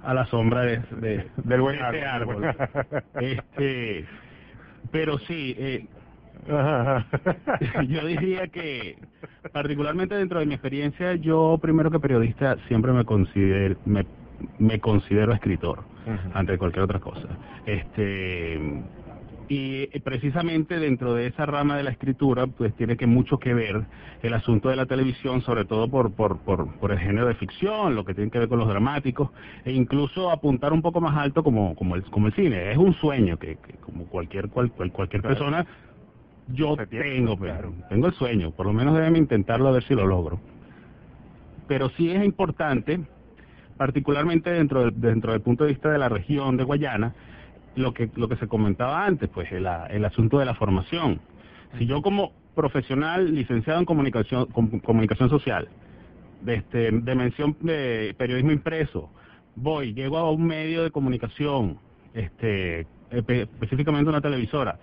[0.02, 2.54] a la sombra de, del buen este árbol.
[3.20, 4.04] este,
[4.90, 5.86] pero sí, eh,
[7.88, 8.96] yo diría que
[9.52, 14.04] particularmente dentro de mi experiencia, yo primero que periodista siempre me considero me,
[14.59, 15.85] me considero escritor
[16.35, 17.28] ante cualquier otra cosa.
[17.66, 18.61] Este
[19.55, 23.85] y precisamente dentro de esa rama de la escritura, pues tiene que mucho que ver
[24.22, 27.94] el asunto de la televisión, sobre todo por, por, por, por el género de ficción,
[27.94, 29.28] lo que tiene que ver con los dramáticos,
[29.66, 32.72] e incluso apuntar un poco más alto como, como, el, como el cine.
[32.72, 35.66] Es un sueño que, como cualquier, cual, cualquier persona,
[36.48, 39.94] yo tengo, pero, pues, tengo el sueño, por lo menos deben intentarlo a ver si
[39.94, 40.40] lo logro.
[41.68, 43.00] Pero sí es importante,
[43.76, 47.14] particularmente dentro dentro del punto de vista de la región de Guayana,
[47.74, 51.20] lo que lo que se comentaba antes, pues el, el asunto de la formación.
[51.78, 55.68] Si yo como profesional licenciado en comunicación comunicación social,
[56.42, 59.11] de este de mención de periodismo impreso,
[59.56, 61.78] voy, llego a un medio de comunicación,
[62.14, 64.78] este específicamente una televisora,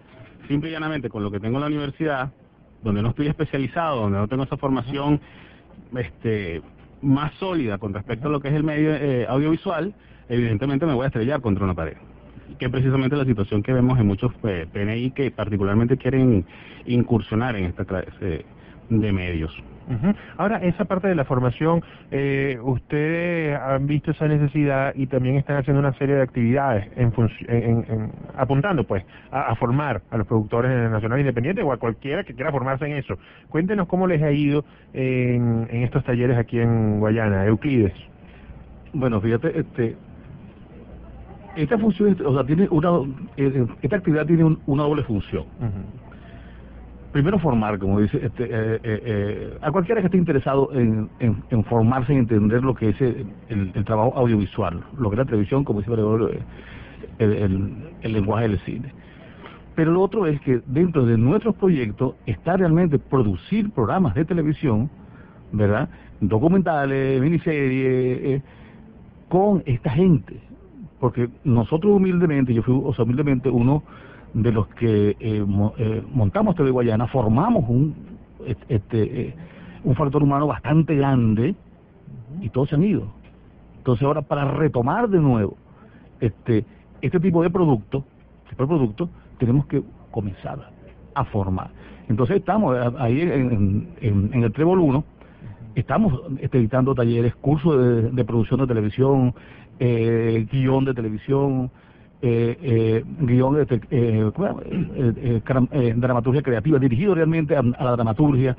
[0.48, 2.32] simple y llanamente con lo que tengo en la universidad,
[2.84, 5.20] donde no estoy especializado, donde no tengo esa formación
[5.96, 6.62] este
[7.02, 9.94] más sólida con respecto a lo que es el medio eh, audiovisual,
[10.28, 11.98] evidentemente me voy a estrellar contra una pared.
[12.58, 16.46] Que es precisamente la situación que vemos en muchos eh, PNI que particularmente quieren
[16.86, 18.46] incursionar en esta clase
[18.90, 19.52] de medios.
[20.38, 25.58] Ahora, esa parte de la formación, eh, ustedes han visto esa necesidad y también están
[25.58, 27.12] haciendo una serie de actividades en,
[27.48, 32.52] en, apuntando pues a, formar a los productores nacionales independientes o a cualquiera que quiera
[32.52, 33.18] formarse en eso.
[33.50, 37.94] Cuéntenos cómo les ha ido en, en estos talleres aquí en Guayana, Euclides.
[38.94, 39.96] Bueno, fíjate, este,
[41.56, 42.90] esta función, o sea, tiene una,
[43.82, 45.46] esta actividad tiene una doble función.
[47.12, 52.14] Primero formar, como dice, este, eh, eh, a cualquiera que esté interesado en, en, formarse
[52.14, 55.92] y entender lo que es el, trabajo audiovisual, lo que es la televisión, como dice
[55.92, 58.94] el, el, el lenguaje del cine.
[59.76, 64.90] Pero lo otro es que dentro de nuestros proyectos está realmente producir programas de televisión,
[65.52, 65.90] ¿verdad?
[66.22, 68.44] Documentales, miniseries,
[69.30, 70.50] con esta gente
[71.00, 73.84] porque nosotros humildemente, yo fui, o sea, humildemente uno
[74.34, 75.46] de los que eh,
[75.78, 77.96] eh, montamos TV Guayana, formamos un,
[78.68, 79.36] este, eh,
[79.84, 81.56] un factor humano bastante grande
[82.42, 83.08] y todos se han ido.
[83.78, 85.58] Entonces ahora para retomar de nuevo
[86.20, 86.66] este,
[87.02, 88.04] este tipo de producto,
[88.50, 90.72] este producto, tenemos que comenzar
[91.16, 91.72] a formar.
[92.08, 95.04] Entonces estamos ahí en, en, el Trébol 1,
[95.76, 99.34] estamos este, editando talleres, cursos de, de producción de televisión,
[99.80, 101.72] eh, guion de televisión,
[102.22, 108.58] eh, eh, guion de eh, eh, eh, dramaturgia creativa, dirigido realmente a, la dramaturgia,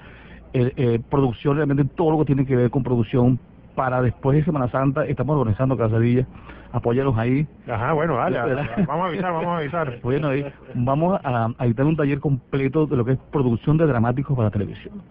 [1.08, 3.38] producción realmente todo lo que tiene que ver con producción
[3.74, 6.26] para después de Semana Santa estamos organizando Casadilla,
[6.72, 7.46] apóyanos ahí.
[7.68, 8.36] Ajá, bueno, vale,
[8.86, 10.00] vamos a avisar, vamos a avisar.
[10.02, 10.44] Bueno, ahí
[10.74, 15.02] vamos a, editar un taller completo de lo que es producción de dramáticos para televisión.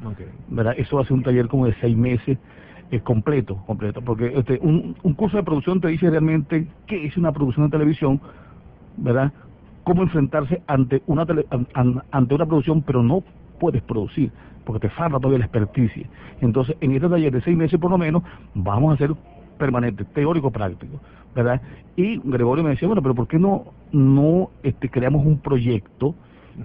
[0.49, 0.73] ¿verdad?
[0.77, 2.38] Eso va a ser un taller como de seis meses,
[2.91, 7.17] es completo, completo, porque este, un, un curso de producción te dice realmente qué es
[7.17, 8.19] una producción de televisión,
[8.97, 9.32] ¿verdad?
[9.84, 11.25] Cómo enfrentarse ante una
[12.12, 13.23] ante una producción, pero no
[13.60, 14.32] puedes producir,
[14.65, 16.08] porque te falta todavía la experticia.
[16.41, 18.23] Entonces, en este taller de seis meses por lo menos,
[18.56, 19.13] vamos a hacer
[19.58, 20.99] permanente, teórico práctico,
[21.36, 21.62] ¿verdad?
[21.95, 26.15] Y Gregorio me decía, bueno, pero ¿por qué no, no este, creamos un proyecto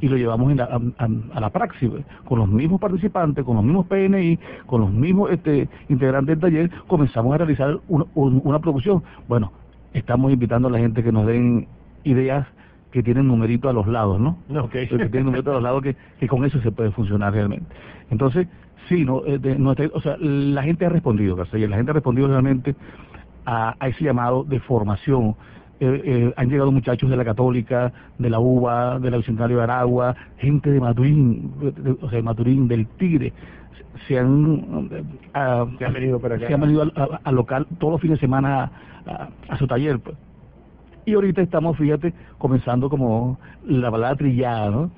[0.00, 1.90] y lo llevamos a, la praxis,
[2.24, 6.70] con los mismos participantes, con los mismos PNI, con los mismos este, integrantes del taller,
[6.86, 9.02] comenzamos a realizar una producción.
[9.28, 9.52] Bueno,
[9.92, 11.68] estamos invitando a la gente que nos den
[12.04, 12.46] ideas
[12.90, 14.38] que tienen numerito a los lados, ¿no?
[14.66, 14.86] Okay.
[14.86, 17.66] Que tienen numerito a los lados que, que con eso se puede funcionar realmente.
[18.10, 18.46] Entonces,
[18.88, 22.74] sí, no, eh, o sea, la gente ha respondido, García, la gente ha respondido realmente
[23.46, 25.36] a, ese llamado de formación.
[25.80, 29.62] Eh, eh, han llegado muchachos de la Católica, de la UBA, de la Bicentenario de
[29.64, 31.52] Aragua, gente de Maturín,
[32.00, 33.32] o sea, de Maturín, del Tigre,
[34.06, 34.88] se han,
[35.78, 36.46] se han venido para acá.
[36.46, 38.70] Se han venido al, local todos los fines de semana
[39.48, 39.98] a, su taller.
[39.98, 40.16] Pues.
[41.06, 44.90] Y ahorita estamos, fíjate, comenzando como la balada trillada, ¿no?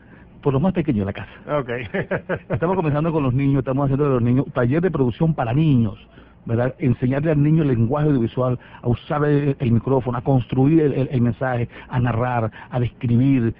[0.43, 1.61] Por los más pequeños de la casa.
[1.61, 1.89] Okay.
[2.51, 5.99] estamos comenzando con los niños, estamos haciendo de los niños taller de producción para niños.
[6.47, 6.75] ¿Verdad?
[6.79, 11.99] Enseñarle al niño el lenguaje audiovisual, a usar el, micrófono, a construir el, mensaje, a
[11.99, 13.55] narrar, a describir,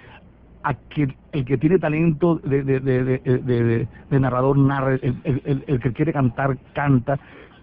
[0.63, 6.13] a que el que tiene talento de, de, de, de narrador narre, el, que quiere
[6.13, 7.19] cantar canta,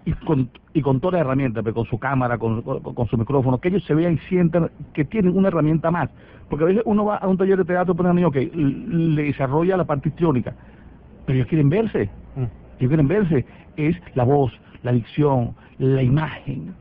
[0.06, 3.58] y con, y con toda la herramienta, pero con su cámara, con, con, su micrófono,
[3.58, 6.10] que ellos se vean y sientan que tienen una herramienta más.
[6.48, 9.22] Porque a veces uno va a un taller de teatro pone a niño que le
[9.24, 10.54] desarrolla la parte histórica,
[11.24, 12.42] pero ellos quieren verse, mm.
[12.78, 14.52] ellos quieren verse, es la voz,
[14.84, 16.74] la dicción, la imagen.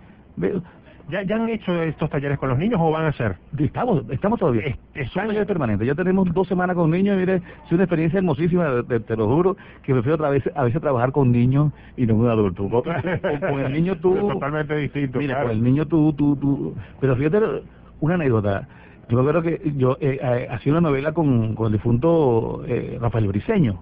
[1.10, 3.36] ¿Ya, ¿Ya han hecho estos talleres con los niños o van a hacer?
[3.58, 4.76] Estamos, estamos todavía.
[4.94, 5.86] Es, un taller permanente.
[5.86, 9.58] Ya tenemos dos semanas con niños y mire, es una experiencia hermosísima, te, lo juro,
[9.84, 12.70] que prefiero otra vez, a veces trabajar con niños y no con un adulto.
[12.84, 14.16] Con, el niño tú...
[14.16, 15.20] totalmente distinto.
[15.20, 16.76] Mira, con el niño tú, tú, tú...
[17.00, 17.40] Pero fíjate,
[18.00, 18.68] una anécdota.
[19.10, 23.28] Yo acuerdo que yo eh, eh, hacía una novela con, con el difunto eh, Rafael
[23.28, 23.80] Briseño.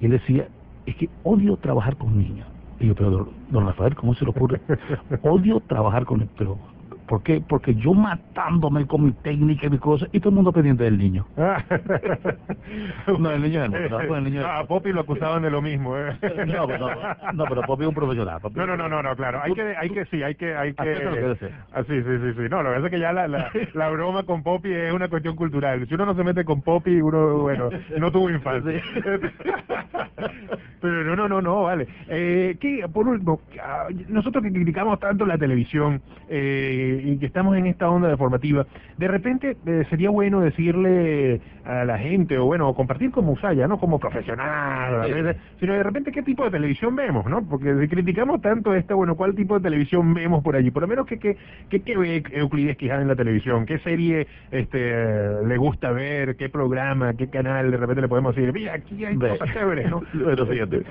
[0.00, 0.48] Y él decía,
[0.86, 2.48] es que odio trabajar con niños.
[2.80, 4.60] Yo, pero don Rafael, ¿cómo se le ocurre?
[5.22, 6.58] Odio trabajar con él, pero
[7.06, 7.42] ¿Por qué?
[7.46, 10.96] Porque yo matándome con mi técnica y mi cosa, y todo el mundo pendiente del
[10.96, 11.26] niño.
[13.18, 15.98] no, el niño no, el niño A Poppy lo acusaban de lo mismo.
[15.98, 16.16] ¿eh?
[16.46, 16.88] no, pero,
[17.34, 18.40] no, pero Poppy es un profesional.
[18.54, 19.40] no, no, no, no, claro.
[19.42, 20.82] Hay que, hay que, sí, hay que, hay que.
[21.72, 22.48] Ah, sí, sí, sí, sí.
[22.50, 25.08] No, lo que pasa es que ya la, la, la broma con Poppy es una
[25.08, 25.86] cuestión cultural.
[25.86, 28.82] Si uno no se mete con Poppy, uno, bueno, no tuvo infancia.
[30.80, 31.86] pero no, no, no, no, vale.
[32.08, 37.56] Eh, que, por último, ah, nosotros que criticamos tanto la televisión, eh, y que estamos
[37.56, 42.44] en esta onda de formativa, de repente eh, sería bueno decirle a la gente, o
[42.46, 47.26] bueno, compartir como Usaya, no como profesional, sino de repente qué tipo de televisión vemos,
[47.26, 47.42] ¿no?
[47.48, 50.70] Porque si criticamos tanto esta, bueno, ¿cuál tipo de televisión vemos por allí?
[50.70, 51.36] Por lo menos, ¿qué, qué,
[51.68, 53.66] qué, ve Euclides Quijada en la televisión?
[53.66, 56.36] ¿Qué serie este le gusta ver?
[56.36, 57.14] ¿Qué programa?
[57.14, 57.70] ¿Qué canal?
[57.70, 60.02] De repente le podemos decir, mira, aquí hay cosas chéveres, ¿no?
[60.14, 60.82] bueno, fíjate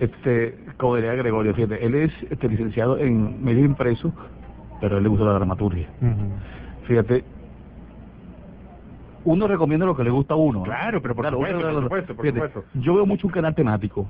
[0.00, 4.12] este, como diría Gregorio, fíjate, él es este, licenciado en medio impreso
[4.80, 5.88] pero a él le gusta la dramaturgia.
[6.86, 7.24] Fíjate,
[9.24, 10.62] uno recomienda lo que le gusta a uno.
[10.62, 14.06] Claro, pero por, supuesto, por, supuesto, Yo veo mucho un canal temático,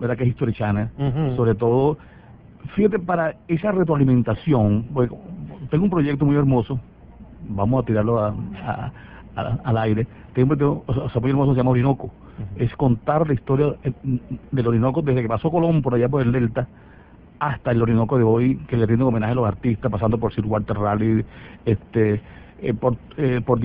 [0.00, 0.16] ¿verdad?
[0.16, 0.88] Que es History Channel,
[1.36, 1.98] sobre todo,
[2.74, 4.86] fíjate, para esa retroalimentación,
[5.70, 6.80] tengo un proyecto muy hermoso,
[7.48, 8.34] vamos a tirarlo a,
[9.64, 12.10] al aire, tengo, o sea, muy hermoso, se llama Orinoco,
[12.56, 13.92] es contar la historia eh,
[14.50, 16.66] del Orinoco desde que pasó Colón por allá por el Delta,
[17.48, 20.46] hasta el Orinoco de hoy, que le rinde homenaje a los artistas, pasando por Sir
[20.46, 21.24] Walter Raleigh,
[21.66, 22.20] este,
[22.62, 23.60] eh, por, eh, por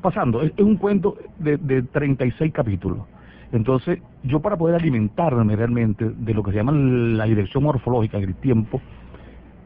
[0.00, 0.42] pasando.
[0.42, 3.06] Es, un cuento de, de 36 capítulos.
[3.52, 8.34] Entonces, yo para poder alimentarme realmente de lo que se llama la dirección morfológica del
[8.34, 8.80] tiempo,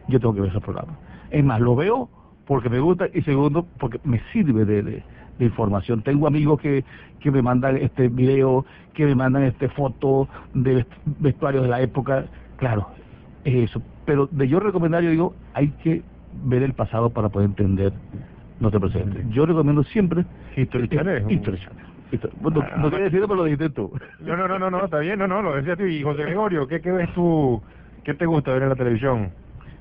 [0.08, 0.98] yo tengo que ver ese programa.
[1.30, 2.10] Es más, lo veo
[2.46, 5.02] porque me gusta y segundo, porque me sirve de, de,
[5.40, 6.02] información.
[6.02, 6.84] Tengo amigos que,
[7.20, 10.84] que me mandan este video, que me mandan este foto de
[11.20, 12.26] vestuarios de la época.
[12.56, 12.88] Claro,
[13.44, 13.82] es eso.
[14.04, 16.02] Pero de yo recomendar, yo digo, hay que
[16.44, 17.92] ver el pasado para poder entender
[18.60, 19.24] nuestro presente.
[19.30, 20.24] Yo recomiendo siempre
[20.56, 21.30] History Channel.
[21.30, 21.58] History
[22.40, 23.92] Bueno, ah, no quería decirlo, pero lo dijiste tú.
[24.20, 25.84] No, no, no, no, no, está bien, no, no, lo decía tú.
[25.84, 27.62] Y José Gregorio, ¿qué, qué ves tú?
[28.04, 29.30] ¿Qué te gusta ver en la televisión?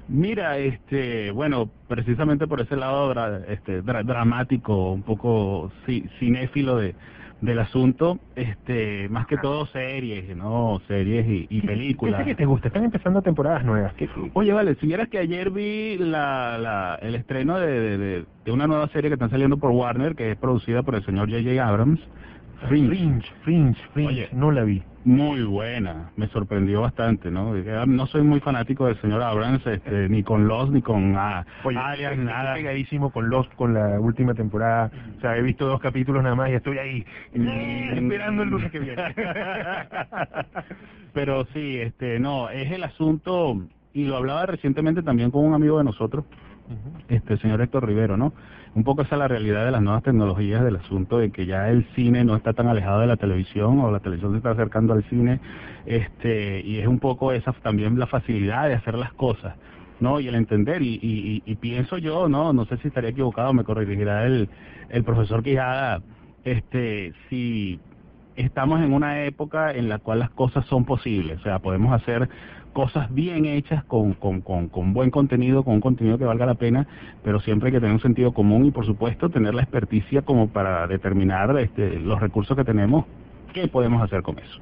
[0.10, 3.14] Mira, este, bueno, precisamente por ese lado
[3.48, 5.72] este, dramático, un poco
[6.20, 6.96] cinéfilo de,
[7.42, 10.82] del asunto, este, más que todo series, ¿no?
[10.88, 12.22] Series y, películas.
[12.22, 12.68] ¿Qué, que te gusta?
[12.68, 13.94] Están empezando temporadas nuevas.
[14.34, 18.66] Oye, vale, si vieras que ayer vi la, la, el estreno de, de, de, una
[18.66, 21.68] nueva serie que están saliendo por Warner, que es producida por el señor J.J.
[21.68, 22.00] Abrams,
[22.68, 24.84] Fringe, Fringe, Fringe, no la vi.
[25.06, 27.54] Muy buena, me sorprendió bastante, ¿no?
[27.70, 31.46] Ah, no soy muy fanático del señor Abrams, este, ni con Lost, ni con ah,
[31.64, 32.56] Oye, Alias, nada.
[32.56, 34.92] pegadísimo con Lost, con la última temporada.
[35.18, 38.04] O sea, he visto dos capítulos nada más y estoy ahí mm.
[38.04, 39.02] esperando el lunes que viene.
[41.14, 43.62] Pero sí, este, no, es el asunto,
[43.94, 46.26] y lo hablaba recientemente también con un amigo de nosotros,
[47.08, 48.34] este señor Héctor Rivero, ¿no?
[48.78, 51.68] Un poco esa es la realidad de las nuevas tecnologías, del asunto de que ya
[51.68, 54.94] el cine no está tan alejado de la televisión o la televisión se está acercando
[54.94, 55.40] al cine,
[55.88, 59.56] este, y es un poco esa también la facilidad de hacer las cosas.
[60.00, 60.20] ¿no?
[60.20, 62.54] Y el entender, y, y, y, pienso yo, ¿no?
[62.54, 64.48] No sé si estaría equivocado, me corregirá el,
[64.90, 66.04] el profesor Quijada,
[66.44, 67.80] este, si
[68.36, 72.30] estamos en una época en la cual las cosas son posibles, o sea, podemos hacer
[72.78, 76.54] cosas bien hechas con, con, con, con, buen contenido, con un contenido que valga la
[76.54, 76.86] pena,
[77.24, 80.50] pero siempre hay que tener un sentido común y por supuesto tener la experticia como
[80.50, 83.06] para determinar este, los recursos que tenemos,
[83.52, 84.60] qué podemos hacer con eso.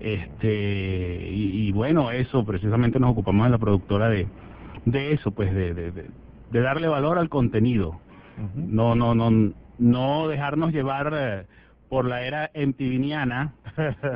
[0.00, 4.28] Este, y, bueno, eso precisamente nos ocupamos en la productora de,
[4.86, 8.00] de eso, pues de, de, de, darle valor al contenido,
[8.56, 11.12] no, no, no, no dejarnos llevar...
[11.14, 11.46] Eh,
[11.92, 13.52] por la era MTViana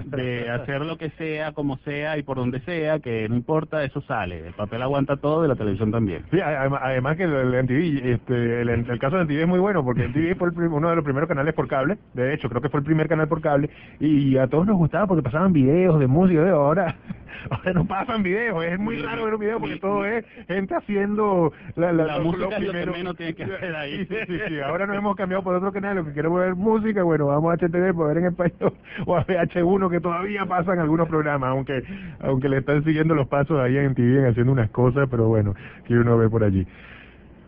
[0.06, 4.00] de hacer lo que sea, como sea y por donde sea, que no importa, eso
[4.00, 4.46] sale.
[4.46, 6.24] El papel aguanta todo y la televisión también.
[6.30, 10.38] Sí, además, que el, MTV, este, el, caso de MTV es muy bueno porque MTV
[10.38, 13.08] fue uno de los primeros canales por cable, de hecho creo que fue el primer
[13.08, 13.68] canal por cable.
[14.00, 16.96] Y a todos nos gustaba porque pasaban videos de música, de ahora
[17.50, 21.52] ahora no pasan videos, es muy raro ver un video porque todo es gente haciendo
[21.74, 24.06] la, la, música lo que menos tiene que hacer ahí.
[24.06, 24.16] Sí,
[24.48, 27.52] sí, ahora nos hemos cambiado por otro canal, lo que queremos ver música, bueno, vamos
[27.52, 28.74] a HTV ver en español
[29.06, 31.82] o a VH1 que todavía pasan algunos programas, aunque
[32.20, 35.54] aunque le están siguiendo los pasos ahí en TV haciendo unas cosas, pero bueno,
[35.86, 36.66] que uno ve por allí.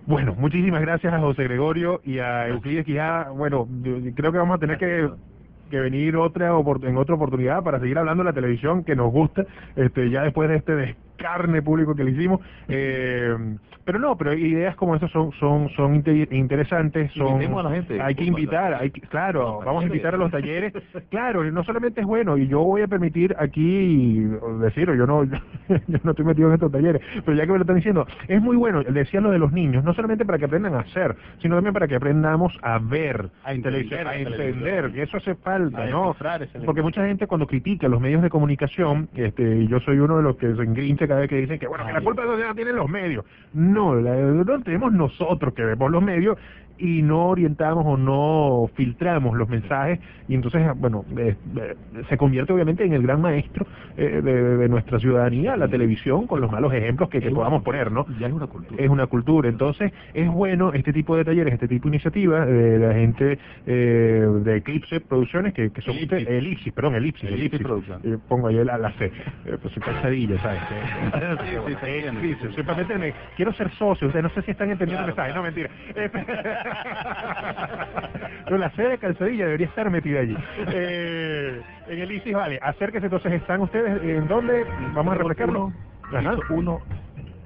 [0.07, 3.31] Bueno, muchísimas gracias a José Gregorio y a Euclides Quijada.
[3.31, 3.69] Bueno,
[4.15, 5.09] creo que vamos a tener que
[5.69, 6.49] que venir otra
[6.83, 9.45] en otra oportunidad para seguir hablando de la televisión que nos gusta,
[9.77, 12.41] este, ya después de este carne público que le hicimos.
[12.69, 13.37] Eh,
[13.89, 15.95] pero no, pero ideas como esas son son son
[16.31, 20.31] interesantes, son a la gente, hay que invitar, hay claro, vamos a invitar a los
[20.31, 20.75] talleres.
[21.09, 24.25] Claro, no solamente es bueno y yo voy a permitir aquí
[24.61, 25.25] decirlo, yo no
[25.89, 28.43] yo no estoy metido en estos talleres, pero ya que me lo están diciendo, es
[28.43, 31.55] muy bueno, decía lo de los niños, no solamente para que aprendan a hacer, sino
[31.55, 36.15] también para que aprendamos a ver, a entender, a entender, que eso hace falta, ¿no?
[36.67, 40.37] Porque mucha gente cuando critica los medios de comunicación, este, yo soy uno de los
[40.37, 42.77] que se engrincha cada vez que dicen que bueno, que la culpa de la tienen
[42.77, 43.25] los medios.
[43.55, 46.37] No, la, no tenemos nosotros que vemos los medios
[46.79, 51.05] y no orientamos o no filtramos los mensajes y entonces, bueno,
[52.09, 53.67] se convierte obviamente en el gran maestro
[53.97, 58.07] eh, de, nuestra ciudadanía, la televisión, con los malos ejemplos que, podamos poner, ¿no?
[58.21, 58.83] Ya es una cultura.
[58.83, 62.79] Es una cultura, entonces es bueno este tipo de talleres, este tipo de iniciativas de
[62.79, 66.29] la gente eh, de Eclipse Producciones, que, que son elipsis.
[66.29, 68.01] elipsis, perdón, elipsis, elipsis, producción.
[68.05, 70.61] Eh, pongo ahí la, la C, eh, pues soy ¿sabes?
[70.69, 70.75] sí,
[71.67, 71.75] sí,
[72.21, 72.63] sí, sí, sí,
[73.37, 75.71] quiero ser socio, ustedes no sé si están entendiendo el mensaje, no, mentira.
[78.45, 80.37] Pero la sede de Calzadilla debería estar metida allí.
[80.73, 84.65] Eh, en el ISIS, vale, acérquese entonces, ¿están ustedes en dónde?
[84.95, 85.73] Vamos a refrescarlo.
[86.11, 86.81] Piso 1,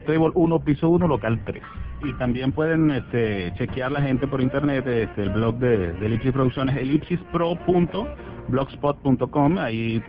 [0.07, 1.62] Table 1, piso 1, local 3.
[2.05, 6.33] Y también pueden este, chequear la gente por internet, este, el blog de, de Elipsis
[6.33, 10.03] Producciones, elipsispro.blogspot.com, ahí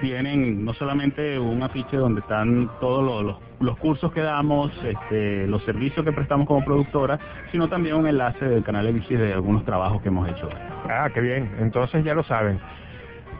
[0.00, 5.62] tienen no solamente un afiche donde están todos los, los, cursos que damos, este, los
[5.64, 7.18] servicios que prestamos como productora,
[7.50, 10.48] sino también un enlace del canal Elipsis de algunos trabajos que hemos hecho.
[10.88, 11.50] Ah, qué bien.
[11.58, 12.60] Entonces ya lo saben.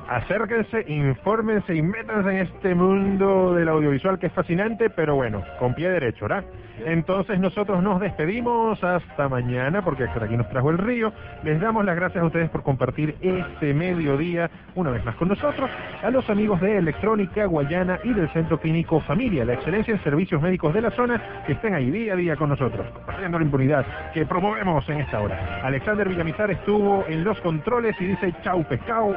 [0.09, 5.75] Acérquense, infórmense y métanse en este mundo del audiovisual que es fascinante, pero bueno, con
[5.75, 6.45] pie derecho, ¿verdad?
[6.85, 11.13] Entonces nosotros nos despedimos hasta mañana porque hasta aquí nos trajo el río.
[11.43, 15.71] Les damos las gracias a ustedes por compartir este mediodía una vez más con nosotros.
[16.03, 20.41] A los amigos de Electrónica, Guayana y del Centro Clínico Familia, la excelencia en servicios
[20.41, 23.87] médicos de la zona, que estén ahí día a día con nosotros, compartiendo la impunidad
[24.13, 25.61] que promovemos en esta hora.
[25.65, 29.17] Alexander Villamizar estuvo en los controles y dice chau pescado.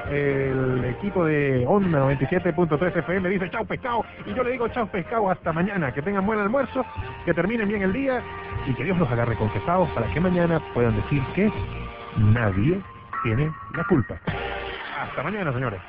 [0.79, 4.05] El equipo de Onda 97.3 FM dice chau pescado.
[4.25, 5.91] Y yo le digo chau pescado hasta mañana.
[5.93, 6.85] Que tengan buen almuerzo,
[7.25, 8.21] que terminen bien el día
[8.65, 11.51] y que Dios los agarre confesados para que mañana puedan decir que
[12.17, 12.81] nadie
[13.23, 14.19] tiene la culpa.
[15.01, 15.81] Hasta mañana, señores.